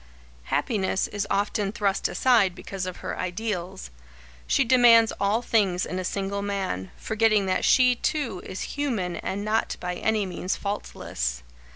[0.45, 3.91] Happiness is often thrust aside because of her ideals.
[4.47, 9.45] She demands all things in a single man, forgetting that she, too, is human and
[9.45, 11.43] not by any means faultless.